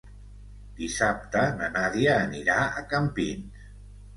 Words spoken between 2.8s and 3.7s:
a Campins.